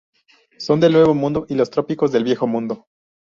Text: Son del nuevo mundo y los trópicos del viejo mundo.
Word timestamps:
Son 0.57 0.79
del 0.79 0.93
nuevo 0.93 1.13
mundo 1.13 1.45
y 1.47 1.53
los 1.53 1.69
trópicos 1.69 2.11
del 2.11 2.23
viejo 2.23 2.47
mundo. 2.47 2.87